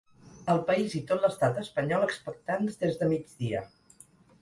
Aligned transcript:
El 0.53 0.61
país 0.69 0.95
i 1.01 1.01
tot 1.11 1.27
l’estat 1.27 1.61
espanyol 1.65 2.09
expectants 2.09 2.83
des 2.83 3.01
de 3.03 3.15
migdia. 3.15 3.67